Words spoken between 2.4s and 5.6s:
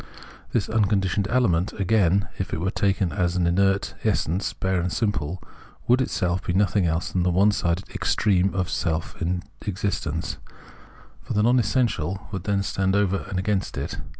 it were taken as inert essence bare and simple,